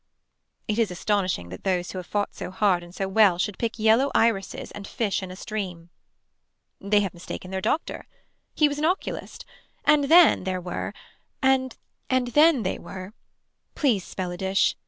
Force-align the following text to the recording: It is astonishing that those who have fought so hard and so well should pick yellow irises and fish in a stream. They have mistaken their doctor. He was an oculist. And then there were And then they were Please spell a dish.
It 0.67 0.79
is 0.79 0.89
astonishing 0.89 1.49
that 1.49 1.63
those 1.63 1.91
who 1.91 1.99
have 1.99 2.07
fought 2.07 2.33
so 2.33 2.49
hard 2.49 2.81
and 2.81 2.89
so 2.95 3.07
well 3.07 3.37
should 3.37 3.59
pick 3.59 3.77
yellow 3.77 4.09
irises 4.15 4.71
and 4.71 4.87
fish 4.87 5.21
in 5.21 5.29
a 5.29 5.35
stream. 5.35 5.91
They 6.79 7.01
have 7.01 7.13
mistaken 7.13 7.51
their 7.51 7.61
doctor. 7.61 8.07
He 8.55 8.67
was 8.67 8.79
an 8.79 8.85
oculist. 8.85 9.45
And 9.85 10.05
then 10.05 10.43
there 10.43 10.59
were 10.59 10.95
And 11.43 11.75
then 12.09 12.63
they 12.63 12.79
were 12.79 13.13
Please 13.75 14.03
spell 14.03 14.31
a 14.31 14.37
dish. 14.37 14.75